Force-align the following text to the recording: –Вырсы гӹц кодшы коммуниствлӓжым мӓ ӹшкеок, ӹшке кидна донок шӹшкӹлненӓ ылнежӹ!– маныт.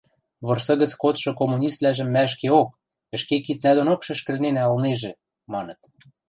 –Вырсы 0.47 0.73
гӹц 0.81 0.91
кодшы 1.01 1.31
коммуниствлӓжым 1.39 2.09
мӓ 2.15 2.21
ӹшкеок, 2.27 2.69
ӹшке 3.15 3.35
кидна 3.45 3.71
донок 3.77 3.99
шӹшкӹлненӓ 4.05 4.63
ылнежӹ!– 4.71 5.11
маныт. 5.53 5.79